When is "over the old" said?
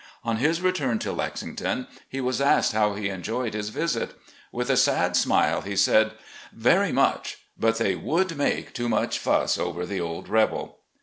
9.59-10.27